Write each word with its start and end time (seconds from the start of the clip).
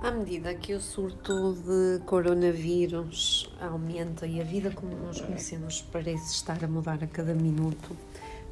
À 0.00 0.12
medida 0.12 0.54
que 0.54 0.74
o 0.74 0.80
surto 0.80 1.54
de 1.54 1.98
coronavírus 2.06 3.52
aumenta 3.60 4.28
e 4.28 4.40
a 4.40 4.44
vida 4.44 4.70
como 4.70 4.94
nós 4.96 5.20
conhecemos 5.20 5.82
parece 5.92 6.34
estar 6.34 6.62
a 6.62 6.68
mudar 6.68 7.02
a 7.02 7.06
cada 7.08 7.34
minuto, 7.34 7.96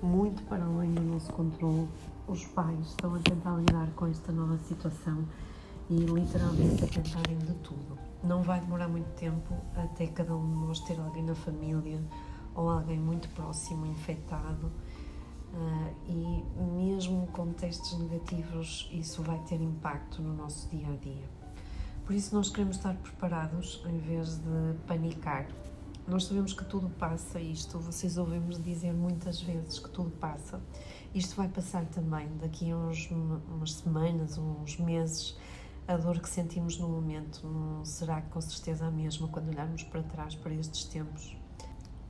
muito 0.03 0.43
para 0.43 0.65
além 0.65 0.93
do 0.93 1.03
nosso 1.03 1.33
controle, 1.33 1.89
os 2.27 2.45
pais 2.47 2.89
estão 2.89 3.15
a 3.15 3.21
tentar 3.21 3.57
lidar 3.59 3.89
com 3.95 4.09
esta 4.09 4.33
nova 4.33 4.59
situação 4.59 5.25
e 5.89 5.95
literalmente 5.95 6.85
a 6.85 6.89
tentarem 6.89 7.39
de 7.39 7.55
tudo. 7.63 7.97
Não 8.25 8.43
vai 8.43 8.59
demorar 8.59 8.89
muito 8.89 9.09
tempo 9.15 9.55
até 9.77 10.09
cada 10.09 10.35
um 10.35 10.51
de 10.51 10.67
nós 10.67 10.81
ter 10.81 10.99
alguém 10.99 11.23
na 11.23 11.37
família 11.37 12.03
ou 12.57 12.69
alguém 12.69 12.99
muito 12.99 13.29
próximo 13.29 13.87
infectado 13.87 14.73
Uh, 15.53 15.95
e 16.07 16.45
mesmo 16.61 17.27
com 17.29 17.53
testes 17.53 17.99
negativos, 17.99 18.91
isso 18.93 19.23
vai 19.23 19.39
ter 19.41 19.61
impacto 19.61 20.21
no 20.21 20.35
nosso 20.35 20.69
dia 20.69 20.89
a 20.89 20.97
dia. 20.97 21.29
Por 22.05 22.15
isso, 22.15 22.35
nós 22.35 22.51
queremos 22.51 22.77
estar 22.77 22.95
preparados 22.95 23.83
em 23.87 23.99
vez 23.99 24.37
de 24.37 24.75
panicar. 24.87 25.49
Nós 26.07 26.25
sabemos 26.27 26.53
que 26.53 26.65
tudo 26.65 26.89
passa, 26.89 27.41
isto 27.41 27.81
vocês 27.81 28.17
ouvimos 28.17 28.63
dizer 28.63 28.93
muitas 28.93 29.41
vezes 29.41 29.81
que 29.81 29.89
tudo 29.89 30.11
passa. 30.11 30.61
Isto 31.13 31.35
vai 31.35 31.49
passar 31.49 31.85
também 31.87 32.29
daqui 32.37 32.71
a 32.71 32.77
uns, 32.77 33.11
umas 33.11 33.73
semanas, 33.73 34.39
uns 34.39 34.77
meses. 34.79 35.37
A 35.89 35.97
dor 35.97 36.21
que 36.21 36.29
sentimos 36.29 36.79
no 36.79 36.89
momento 36.89 37.47
não 37.47 37.85
será 37.85 38.21
com 38.21 38.41
certeza 38.41 38.87
a 38.87 38.91
mesma 38.91 39.27
quando 39.27 39.49
olharmos 39.49 39.83
para 39.83 40.03
trás 40.03 40.35
para 40.37 40.55
estes 40.55 40.85
tempos. 40.85 41.37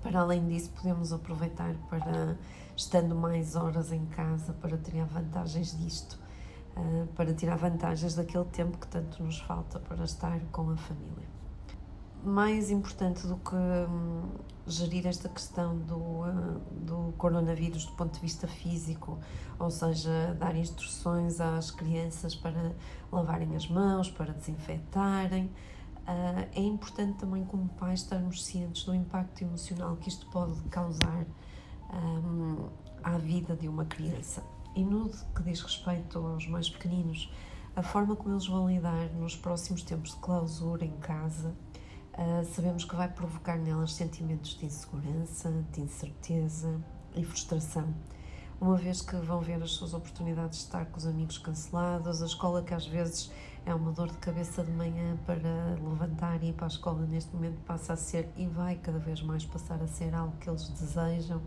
Para 0.06 0.20
além 0.20 0.46
disso, 0.46 0.70
podemos 0.70 1.12
aproveitar 1.12 1.74
para, 1.90 2.38
estando 2.76 3.12
mais 3.16 3.56
horas 3.56 3.90
em 3.90 4.06
casa, 4.06 4.52
para 4.52 4.78
tirar 4.78 5.04
vantagens 5.06 5.76
disto, 5.76 6.16
uh, 6.76 7.08
para 7.16 7.34
tirar 7.34 7.56
vantagens 7.56 8.14
daquele 8.14 8.44
tempo 8.44 8.78
que 8.78 8.86
tanto 8.86 9.20
nos 9.20 9.40
falta 9.40 9.80
para 9.80 10.04
estar 10.04 10.38
com 10.52 10.70
a 10.70 10.76
família. 10.76 11.26
Mais 12.22 12.70
importante 12.70 13.26
do 13.26 13.36
que 13.36 13.56
um, 13.56 14.30
gerir 14.64 15.08
esta 15.08 15.28
questão 15.28 15.76
do, 15.76 15.96
uh, 15.96 16.60
do 16.70 17.12
coronavírus 17.18 17.86
do 17.86 17.92
ponto 17.96 18.14
de 18.14 18.20
vista 18.20 18.46
físico, 18.46 19.18
ou 19.58 19.72
seja, 19.72 20.36
dar 20.38 20.54
instruções 20.54 21.40
às 21.40 21.72
crianças 21.72 22.32
para 22.32 22.76
lavarem 23.10 23.56
as 23.56 23.66
mãos, 23.66 24.08
para 24.08 24.32
desinfetarem, 24.32 25.50
Uh, 26.06 26.48
é 26.54 26.60
importante 26.60 27.18
também, 27.18 27.44
como 27.44 27.68
pais, 27.70 28.00
estarmos 28.00 28.44
cientes 28.44 28.84
do 28.84 28.94
impacto 28.94 29.42
emocional 29.42 29.96
que 29.96 30.08
isto 30.08 30.26
pode 30.30 30.62
causar 30.68 31.26
um, 31.92 32.68
à 33.02 33.18
vida 33.18 33.56
de 33.56 33.68
uma 33.68 33.84
criança. 33.84 34.44
E 34.76 34.84
no 34.84 35.08
que 35.08 35.42
diz 35.42 35.60
respeito 35.60 36.18
aos 36.18 36.46
mais 36.46 36.68
pequeninos, 36.68 37.32
a 37.74 37.82
forma 37.82 38.14
como 38.14 38.34
eles 38.34 38.46
vão 38.46 38.70
lidar 38.70 39.08
nos 39.14 39.34
próximos 39.34 39.82
tempos 39.82 40.10
de 40.12 40.16
clausura 40.18 40.84
em 40.84 40.96
casa, 40.98 41.52
uh, 42.14 42.44
sabemos 42.54 42.84
que 42.84 42.94
vai 42.94 43.08
provocar 43.08 43.58
nelas 43.58 43.92
sentimentos 43.92 44.56
de 44.56 44.66
insegurança, 44.66 45.50
de 45.72 45.80
incerteza 45.80 46.80
e 47.16 47.24
frustração 47.24 47.92
uma 48.60 48.76
vez 48.76 49.02
que 49.02 49.14
vão 49.16 49.40
ver 49.40 49.62
as 49.62 49.72
suas 49.72 49.92
oportunidades 49.92 50.58
de 50.58 50.64
estar 50.64 50.86
com 50.86 50.96
os 50.96 51.06
amigos 51.06 51.38
canceladas, 51.38 52.22
a 52.22 52.26
escola 52.26 52.62
que 52.62 52.72
às 52.72 52.86
vezes 52.86 53.30
é 53.66 53.74
uma 53.74 53.90
dor 53.90 54.08
de 54.08 54.16
cabeça 54.18 54.62
de 54.62 54.70
manhã 54.70 55.18
para 55.26 55.74
levantar 55.82 56.40
e 56.42 56.50
ir 56.50 56.52
para 56.52 56.66
a 56.66 56.68
escola 56.68 57.04
neste 57.04 57.34
momento 57.34 57.60
passa 57.66 57.94
a 57.94 57.96
ser 57.96 58.30
e 58.36 58.46
vai 58.46 58.76
cada 58.76 59.00
vez 59.00 59.20
mais 59.20 59.44
passar 59.44 59.82
a 59.82 59.88
ser 59.88 60.14
algo 60.14 60.36
que 60.38 60.48
eles 60.48 60.68
desejam. 60.68 61.42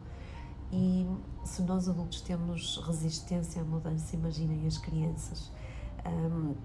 E 0.70 1.08
se 1.46 1.64
nós 1.64 1.88
adultos 1.88 2.20
temos 2.22 2.78
resistência 2.86 3.62
à 3.62 3.66
mudança, 3.66 4.16
imaginem 4.16 4.68
as 4.68 4.78
crianças. 4.78 5.50
Um, 6.06 6.56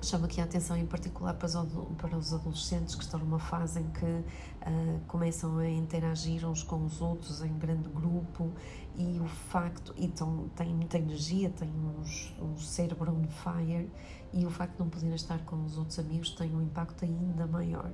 chamo 0.00 0.26
aqui 0.26 0.40
a 0.40 0.44
atenção 0.44 0.76
em 0.76 0.86
particular 0.86 1.34
para 1.34 1.46
os, 1.46 1.54
para 1.96 2.16
os 2.16 2.32
adolescentes 2.32 2.94
que 2.94 3.02
estão 3.02 3.18
numa 3.18 3.38
fase 3.38 3.80
em 3.80 3.90
que 3.90 4.04
uh, 4.04 5.00
começam 5.08 5.58
a 5.58 5.68
interagir 5.68 6.48
uns 6.48 6.62
com 6.62 6.84
os 6.84 7.00
outros 7.00 7.42
em 7.42 7.52
grande 7.58 7.88
grupo 7.88 8.52
e 8.96 9.18
o 9.20 9.26
facto, 9.26 9.92
e 9.96 10.08
tão, 10.08 10.48
têm 10.50 10.74
muita 10.74 10.98
energia, 10.98 11.50
têm 11.50 11.70
uns, 11.98 12.34
um 12.40 12.56
cérebro 12.56 13.12
on 13.12 13.26
fire 13.28 13.90
e 14.32 14.46
o 14.46 14.50
facto 14.50 14.74
de 14.74 14.80
não 14.80 14.88
poderem 14.88 15.14
estar 15.14 15.38
com 15.44 15.64
os 15.64 15.76
outros 15.76 15.98
amigos 15.98 16.30
tem 16.30 16.54
um 16.54 16.62
impacto 16.62 17.04
ainda 17.04 17.46
maior. 17.46 17.92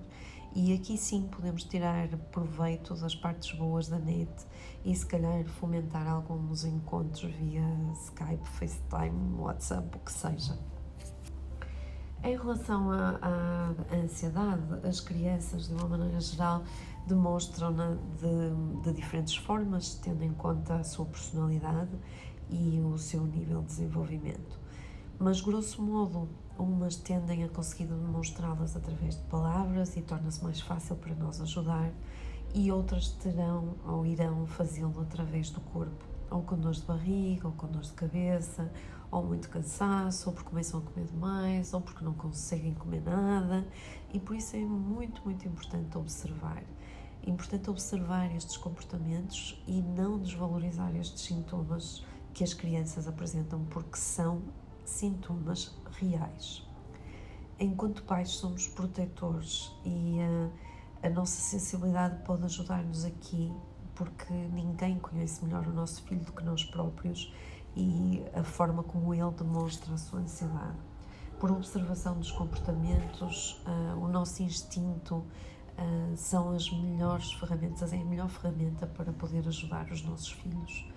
E 0.54 0.72
aqui 0.72 0.97
sim 0.97 1.26
podemos 1.26 1.64
tirar 1.64 2.09
proveito 2.31 2.94
das 2.94 3.14
partes 3.14 3.56
boas 3.59 3.88
da 3.88 3.98
net 3.98 4.31
e 4.84 4.94
se 4.94 5.04
calhar 5.04 5.44
fomentar 5.44 6.06
alguns 6.06 6.64
encontros 6.64 7.32
via 7.32 7.64
Skype, 8.04 8.48
FaceTime, 8.50 9.34
WhatsApp, 9.41 9.97
o 9.97 10.00
que 10.00 10.12
seja. 10.12 10.73
Em 12.24 12.38
relação 12.38 12.90
à, 12.90 13.74
ansiedade, 13.92 14.62
as 14.82 14.98
crianças, 14.98 15.68
de 15.68 15.74
uma 15.74 15.86
maneira 15.86 16.18
geral, 16.18 16.62
demonstram-na 17.06 17.98
de, 18.18 18.82
de, 18.82 18.94
diferentes 18.94 19.36
formas, 19.36 19.96
tendo 19.96 20.24
em 20.24 20.32
conta 20.32 20.76
a 20.76 20.84
sua 20.84 21.04
personalidade 21.04 21.90
e 22.48 22.80
o 22.80 22.96
seu 22.96 23.26
nível 23.26 23.60
de 23.60 23.66
desenvolvimento. 23.66 24.58
Mas, 25.18 25.42
grosso 25.42 25.82
modo, 25.82 26.26
umas 26.58 26.96
tendem 26.96 27.44
a 27.44 27.48
conseguir 27.50 27.88
demonstrá-las 27.88 28.74
através 28.74 29.16
de 29.16 29.22
palavras 29.24 29.94
e 29.94 30.00
torna-se 30.00 30.42
mais 30.42 30.62
fácil 30.62 30.96
para 30.96 31.14
nós 31.14 31.42
ajudar, 31.42 31.92
e 32.54 32.72
outras 32.72 33.10
terão 33.10 33.74
ou 33.86 34.06
irão 34.06 34.46
fazê-lo 34.46 34.98
através 35.02 35.50
do 35.50 35.60
corpo, 35.60 36.06
ou 36.30 36.40
com 36.40 36.56
dor 36.56 36.72
de 36.72 36.86
barriga, 36.86 37.48
ou 37.48 37.52
com 37.52 37.66
dor 37.66 37.82
de 37.82 37.92
cabeça, 37.92 38.72
ou 39.14 39.22
muito 39.22 39.48
cansaço, 39.48 40.28
ou 40.28 40.34
porque 40.34 40.50
começam 40.50 40.80
a 40.80 40.82
comer 40.82 41.06
demais, 41.06 41.72
ou 41.72 41.80
porque 41.80 42.04
não 42.04 42.14
conseguem 42.14 42.75
comer 42.75 43.00
nada, 43.00 43.64
e 44.12 44.19
por 44.19 44.34
isso 44.34 44.56
é 44.56 44.58
muito, 44.58 45.22
muito 45.25 45.47
importante 45.47 45.97
observar. 45.97 46.64
Importante 47.25 47.70
observar 47.70 48.34
estes 48.34 48.56
comportamentos 48.56 49.62
e 49.69 49.80
não 49.80 50.19
desvalorizar 50.19 50.94
estes 50.97 51.22
sintomas 51.22 52.04
que 52.32 52.42
as 52.42 52.52
crianças 52.52 53.06
apresentam, 53.06 53.64
porque 53.66 53.97
são 53.97 54.42
sintomas 54.84 55.78
reais. 55.92 56.66
Enquanto 57.60 58.02
pais, 58.02 58.31
somos 58.31 58.66
protetores 58.66 59.70
e 59.84 60.19
a, 61.02 61.06
a 61.06 61.10
nossa 61.10 61.41
sensibilidade 61.41 62.20
pode 62.25 62.42
ajudar-nos 62.44 63.04
aqui, 63.04 63.54
porque 63.94 64.34
ninguém 64.34 64.98
conhece 64.98 65.44
melhor 65.44 65.64
o 65.69 65.72
nosso 65.72 66.02
filho 66.02 66.25
do 66.25 66.32
que 66.32 66.42
nós 66.42 66.64
próprios 66.64 67.32
e 67.76 68.24
a 68.34 68.42
forma 68.42 68.82
como 68.82 69.12
ele 69.14 69.30
demonstra 69.32 69.94
a 69.94 69.98
sua 69.98 70.20
ansiedade. 70.20 70.76
Por 71.38 71.50
observação 71.50 72.18
dos 72.18 72.30
comportamentos, 72.30 73.60
uh, 73.66 73.98
o 73.98 74.08
nosso 74.08 74.42
instinto 74.42 75.16
uh, 75.16 76.16
são 76.16 76.50
as 76.50 76.70
melhores 76.70 77.32
ferramentas, 77.32 77.92
é 77.92 77.96
a 77.96 78.04
melhor 78.04 78.28
ferramenta 78.28 78.86
para 78.86 79.12
poder 79.12 79.46
ajudar 79.48 79.90
os 79.90 80.02
nossos 80.02 80.30
filhos. 80.30 80.88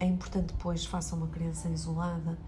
É 0.00 0.06
importante, 0.06 0.54
pois, 0.58 0.84
faça 0.84 1.14
uma 1.14 1.28
criança 1.28 1.68
isolada, 1.68 2.38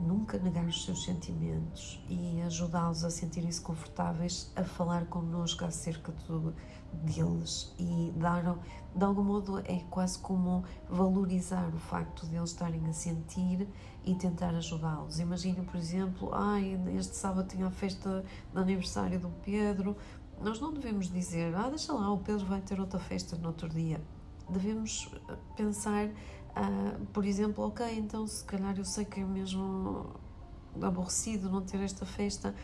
nunca 0.00 0.38
negar 0.38 0.64
os 0.64 0.84
seus 0.84 1.04
sentimentos 1.04 2.02
e 2.08 2.40
ajudá-los 2.42 3.04
a 3.04 3.10
sentirem-se 3.10 3.60
confortáveis 3.60 4.50
a 4.56 4.64
falar 4.64 5.06
connosco 5.06 5.64
acerca 5.64 6.12
do, 6.26 6.54
deles 6.92 7.74
e 7.78 8.12
dar, 8.16 8.58
de 8.94 9.04
algum 9.04 9.22
modo, 9.22 9.58
é 9.60 9.84
quase 9.90 10.18
como 10.18 10.64
valorizar 10.88 11.68
o 11.74 11.78
facto 11.78 12.26
de 12.26 12.36
eles 12.36 12.50
estarem 12.50 12.86
a 12.86 12.92
sentir 12.92 13.68
e 14.04 14.14
tentar 14.14 14.54
ajudá-los. 14.54 15.20
Imaginem, 15.20 15.64
por 15.64 15.76
exemplo, 15.76 16.30
ai, 16.32 16.78
este 16.96 17.16
sábado 17.16 17.48
tinha 17.48 17.66
a 17.66 17.70
festa 17.70 18.24
de 18.52 18.58
aniversário 18.58 19.20
do 19.20 19.30
Pedro. 19.44 19.96
Nós 20.40 20.60
não 20.60 20.72
devemos 20.72 21.10
dizer, 21.10 21.54
ah, 21.54 21.68
deixa 21.68 21.92
lá, 21.92 22.10
o 22.12 22.18
Pedro 22.18 22.46
vai 22.46 22.60
ter 22.60 22.80
outra 22.80 22.98
festa 22.98 23.36
no 23.36 23.48
outro 23.48 23.68
dia. 23.68 24.00
Devemos 24.48 25.10
pensar 25.56 26.10
Uh, 26.50 27.06
por 27.06 27.24
exemplo, 27.24 27.64
ok, 27.64 27.86
então 27.96 28.26
se 28.26 28.44
calhar 28.44 28.76
eu 28.76 28.84
sei 28.84 29.04
que 29.04 29.20
é 29.20 29.24
mesmo 29.24 30.14
aborrecido 30.80 31.50
não 31.50 31.62
ter 31.62 31.80
esta 31.80 32.04
festa. 32.04 32.54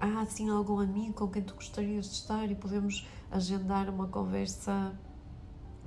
Há 0.00 0.20
assim 0.20 0.50
algum 0.50 0.80
amigo 0.80 1.14
com 1.14 1.28
quem 1.28 1.42
tu 1.42 1.54
gostarias 1.54 2.06
de 2.06 2.12
estar 2.14 2.50
e 2.50 2.54
podemos 2.54 3.06
agendar 3.30 3.88
uma 3.88 4.08
conversa 4.08 4.92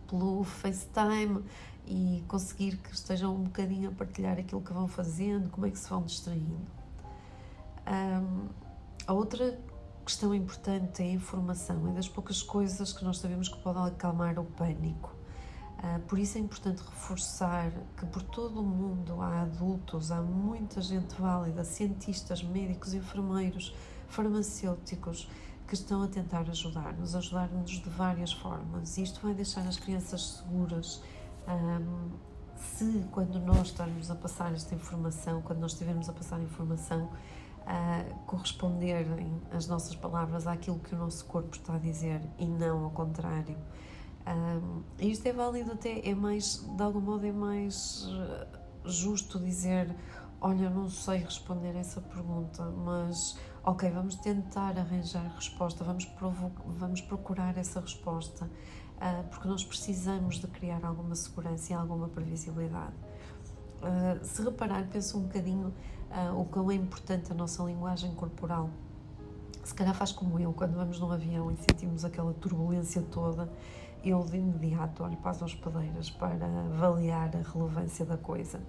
pelo 0.07 0.43
FaceTime 0.43 1.43
e 1.85 2.23
conseguir 2.27 2.77
que 2.77 2.93
estejam 2.93 3.35
um 3.35 3.43
bocadinho 3.43 3.89
a 3.89 3.91
partilhar 3.91 4.39
aquilo 4.39 4.61
que 4.61 4.73
vão 4.73 4.87
fazendo, 4.87 5.49
como 5.49 5.67
é 5.67 5.71
que 5.71 5.77
se 5.77 5.89
vão 5.89 6.03
distraindo. 6.03 6.65
Um, 7.87 8.47
a 9.05 9.13
outra 9.13 9.59
questão 10.03 10.33
importante 10.33 11.01
é 11.01 11.05
a 11.05 11.11
informação, 11.11 11.87
é 11.89 11.93
das 11.93 12.07
poucas 12.07 12.41
coisas 12.41 12.93
que 12.93 13.03
nós 13.03 13.17
sabemos 13.17 13.49
que 13.49 13.57
podem 13.59 13.83
acalmar 13.85 14.39
o 14.39 14.45
pânico. 14.45 15.14
Ah, 15.87 15.99
por 16.07 16.17
isso 16.17 16.39
é 16.39 16.41
importante 16.41 16.81
reforçar 16.81 17.71
que 17.95 18.07
por 18.07 18.23
todo 18.23 18.59
o 18.59 18.63
mundo 18.63 19.21
há 19.21 19.43
adultos, 19.43 20.11
há 20.11 20.19
muita 20.19 20.81
gente 20.81 21.13
válida, 21.21 21.63
cientistas, 21.63 22.41
médicos, 22.41 22.95
enfermeiros, 22.95 23.75
farmacêuticos 24.07 25.29
que 25.67 25.75
estão 25.75 26.01
a 26.01 26.07
tentar 26.07 26.49
ajudar-nos, 26.49 27.15
ajudar-nos 27.15 27.69
de 27.69 27.89
várias 27.91 28.33
formas. 28.33 28.97
E 28.97 29.03
isto 29.03 29.21
vai 29.21 29.35
deixar 29.35 29.61
as 29.67 29.77
crianças 29.77 30.39
seguras. 30.39 31.03
Um, 31.47 32.09
se 32.57 33.05
quando 33.11 33.39
nós 33.39 33.67
estamos 33.67 34.09
a 34.09 34.15
passar 34.15 34.53
esta 34.55 34.73
informação, 34.73 35.43
quando 35.43 35.59
nós 35.59 35.73
estivermos 35.73 36.09
a 36.09 36.13
passar 36.13 36.37
a 36.37 36.41
informação, 36.41 37.11
corresponderem 38.25 39.41
as 39.51 39.67
nossas 39.67 39.95
palavras 39.95 40.47
àquilo 40.47 40.79
que 40.79 40.95
o 40.95 40.97
nosso 40.97 41.25
corpo 41.25 41.55
está 41.55 41.75
a 41.75 41.79
dizer 41.79 42.21
e 42.39 42.45
não 42.45 42.85
ao 42.85 42.91
contrário. 42.91 43.57
Um, 44.27 44.81
isto 44.99 45.27
é 45.27 45.33
válido 45.33 45.73
até, 45.73 46.07
é 46.07 46.15
mais, 46.15 46.57
de 46.57 46.81
algum 46.81 47.01
modo, 47.01 47.25
é 47.25 47.31
mais 47.31 48.07
justo 48.83 49.39
dizer: 49.39 49.95
Olha, 50.41 50.69
não 50.69 50.89
sei 50.89 51.19
responder 51.19 51.75
essa 51.75 52.01
pergunta, 52.01 52.63
mas 52.63 53.37
ok, 53.63 53.89
vamos 53.89 54.15
tentar 54.15 54.77
arranjar 54.77 55.25
resposta, 55.35 55.83
vamos, 55.83 56.07
vamos 56.77 57.01
procurar 57.01 57.57
essa 57.57 57.79
resposta, 57.79 58.45
uh, 58.45 59.27
porque 59.29 59.47
nós 59.47 59.65
precisamos 59.65 60.35
de 60.35 60.47
criar 60.47 60.85
alguma 60.85 61.15
segurança 61.15 61.73
e 61.73 61.75
alguma 61.75 62.07
previsibilidade. 62.07 62.93
Uh, 63.81 64.23
se 64.23 64.43
reparar, 64.43 64.87
penso 64.87 65.17
um 65.17 65.23
bocadinho 65.23 65.73
uh, 66.11 66.39
o 66.39 66.45
quão 66.45 66.69
é 66.69 66.75
importante 66.75 67.31
a 67.31 67.35
nossa 67.35 67.63
linguagem 67.63 68.13
corporal. 68.13 68.69
Se 69.65 69.73
calhar 69.73 69.95
faz 69.95 70.11
como 70.11 70.39
eu, 70.39 70.53
quando 70.53 70.75
vamos 70.75 70.99
num 70.99 71.11
avião 71.11 71.51
e 71.51 71.57
sentimos 71.57 72.05
aquela 72.05 72.31
turbulência 72.35 73.01
toda 73.01 73.51
eu 74.03 74.23
de 74.23 74.37
imediato 74.37 75.03
olho 75.03 75.17
para 75.17 75.31
as 75.31 75.41
hospedeiras 75.41 76.11
para 76.11 76.45
avaliar 76.45 77.35
a 77.35 77.41
relevância 77.41 78.05
da 78.05 78.15
coisa. 78.15 78.61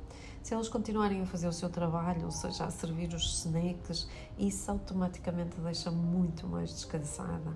Se 0.42 0.54
elas 0.54 0.70
continuarem 0.70 1.20
a 1.20 1.26
fazer 1.26 1.46
o 1.46 1.52
seu 1.52 1.68
trabalho, 1.68 2.24
ou 2.24 2.30
seja, 2.30 2.64
a 2.64 2.70
servir 2.70 3.12
os 3.12 3.44
snacks, 3.44 4.08
isso 4.38 4.70
automaticamente 4.70 5.60
deixa 5.60 5.90
muito 5.90 6.46
mais 6.46 6.70
descansada. 6.70 7.54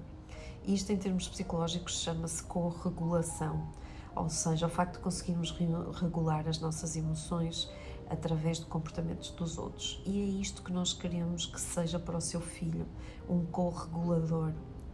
Isto, 0.62 0.92
em 0.92 0.98
termos 0.98 1.26
psicológicos, 1.26 2.02
chama-se 2.02 2.42
corregulação, 2.42 3.66
ou 4.14 4.28
seja, 4.28 4.66
o 4.66 4.68
facto 4.70 4.96
de 4.96 4.98
conseguirmos 4.98 5.50
regular 5.98 6.46
as 6.46 6.60
nossas 6.60 6.94
emoções 6.94 7.70
através 8.10 8.58
de 8.58 8.66
comportamentos 8.66 9.30
dos 9.30 9.56
outros. 9.56 10.02
E 10.04 10.20
é 10.20 10.24
isto 10.24 10.62
que 10.62 10.72
nós 10.72 10.92
queremos 10.92 11.46
que 11.46 11.60
seja 11.60 11.98
para 11.98 12.18
o 12.18 12.20
seu 12.20 12.40
filho, 12.40 12.86
um 13.28 13.46
corregulador, 13.46 14.52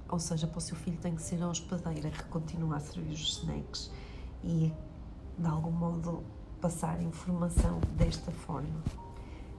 ou 0.08 0.18
seja, 0.18 0.46
para 0.46 0.58
o 0.58 0.60
seu 0.60 0.76
filho 0.76 0.98
tem 0.98 1.16
que 1.16 1.22
ser 1.22 1.42
a 1.42 1.48
hospedeira 1.48 2.10
que 2.10 2.22
continua 2.24 2.76
a 2.76 2.80
servir 2.80 3.14
os 3.14 3.38
snacks 3.38 3.90
e, 4.44 4.72
de 5.38 5.46
algum 5.46 5.70
modo, 5.70 6.22
passar 6.60 7.02
informação 7.02 7.80
desta 7.96 8.30
forma. 8.30 8.82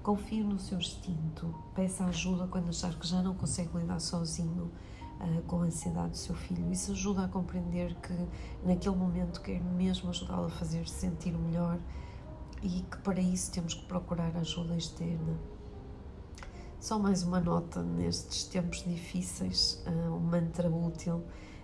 Confie 0.03 0.43
no 0.43 0.57
seu 0.57 0.77
instinto, 0.77 1.53
peça 1.75 2.05
ajuda 2.05 2.47
quando 2.47 2.69
achar 2.69 2.93
que 2.97 3.05
já 3.05 3.21
não 3.21 3.35
consegue 3.35 3.75
lidar 3.77 3.99
sozinho 3.99 4.71
uh, 5.19 5.41
com 5.47 5.61
a 5.61 5.65
ansiedade 5.65 6.11
do 6.11 6.17
seu 6.17 6.35
filho. 6.35 6.71
Isso 6.71 6.91
ajuda 6.91 7.25
a 7.25 7.27
compreender 7.27 7.93
que, 7.95 8.13
naquele 8.63 8.95
momento, 8.95 9.41
quer 9.41 9.61
mesmo 9.61 10.09
ajudá-lo 10.11 10.45
a 10.45 10.49
fazer-se 10.49 10.93
sentir 10.93 11.31
melhor 11.31 11.77
e 12.61 12.81
que, 12.81 12.97
para 12.97 13.19
isso, 13.19 13.51
temos 13.51 13.73
que 13.73 13.85
procurar 13.85 14.35
ajuda 14.37 14.75
externa 14.75 15.37
só 16.79 16.97
mais 16.97 17.23
uma 17.23 17.41
nota 17.41 17.81
nestes 17.81 18.43
tempos 18.45 18.83
difíceis, 18.83 19.83
um 20.09 20.19
mantra 20.19 20.69
útil 20.69 21.23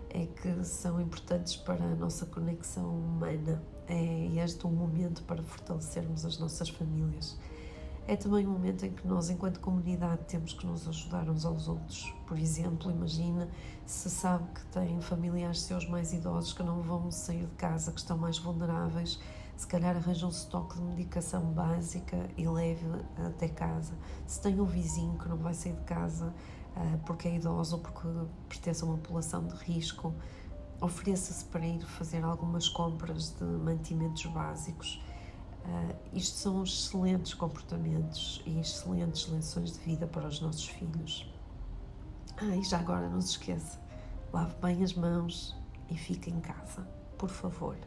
é 0.09 0.25
que 0.25 0.65
são 0.65 0.99
importantes 0.99 1.55
para 1.55 1.83
a 1.83 1.95
nossa 1.95 2.25
conexão 2.25 2.89
humana. 2.89 3.63
É 3.87 4.25
este 4.43 4.65
um 4.65 4.71
momento 4.71 5.23
para 5.23 5.41
fortalecermos 5.41 6.25
as 6.25 6.37
nossas 6.39 6.69
famílias. 6.69 7.37
É 8.07 8.15
também 8.15 8.45
um 8.45 8.51
momento 8.51 8.85
em 8.85 8.91
que 8.91 9.07
nós, 9.07 9.29
enquanto 9.29 9.59
comunidade, 9.59 10.23
temos 10.27 10.51
que 10.51 10.65
nos 10.65 10.87
ajudar 10.87 11.29
uns 11.29 11.45
aos 11.45 11.67
outros. 11.67 12.13
Por 12.27 12.37
exemplo, 12.37 12.91
imagina 12.91 13.47
se 13.85 14.09
sabe 14.09 14.45
que 14.53 14.65
tem 14.65 14.99
familiares 14.99 15.61
seus 15.61 15.87
mais 15.87 16.11
idosos 16.11 16.53
que 16.53 16.63
não 16.63 16.81
vão 16.81 17.09
sair 17.11 17.45
de 17.45 17.55
casa, 17.55 17.91
que 17.91 17.99
estão 17.99 18.17
mais 18.17 18.37
vulneráveis 18.37 19.19
se 19.63 19.67
calhar 19.67 19.95
arranja 19.95 20.25
um 20.25 20.29
estoque 20.29 20.75
de 20.75 20.81
medicação 20.81 21.53
básica 21.53 22.29
e 22.35 22.45
leve 22.45 22.85
até 23.25 23.47
casa. 23.47 23.93
Se 24.27 24.41
tem 24.41 24.59
um 24.59 24.65
vizinho 24.65 25.17
que 25.17 25.29
não 25.29 25.37
vai 25.37 25.53
sair 25.53 25.73
de 25.73 25.83
casa 25.83 26.33
uh, 26.75 26.97
porque 27.05 27.29
é 27.29 27.35
idoso 27.35 27.77
ou 27.77 27.81
porque 27.81 28.05
pertence 28.49 28.83
a 28.83 28.85
uma 28.85 28.97
população 28.97 29.47
de 29.47 29.55
risco, 29.55 30.13
ofereça-se 30.81 31.45
para 31.45 31.65
ir 31.65 31.79
fazer 31.79 32.25
algumas 32.25 32.67
compras 32.67 33.29
de 33.39 33.45
mantimentos 33.45 34.25
básicos. 34.25 35.01
Uh, 35.63 35.95
isto 36.11 36.39
são 36.39 36.61
excelentes 36.61 37.33
comportamentos 37.33 38.43
e 38.45 38.59
excelentes 38.59 39.29
lições 39.29 39.71
de 39.71 39.79
vida 39.79 40.05
para 40.05 40.27
os 40.27 40.41
nossos 40.41 40.67
filhos. 40.67 41.33
Ah, 42.35 42.53
e 42.57 42.63
já 42.63 42.79
agora 42.79 43.07
não 43.07 43.21
se 43.21 43.29
esqueça, 43.29 43.79
lave 44.33 44.55
bem 44.61 44.83
as 44.83 44.93
mãos 44.93 45.55
e 45.89 45.95
fique 45.95 46.29
em 46.29 46.41
casa, 46.41 46.81
por 47.17 47.29
favor. 47.29 47.77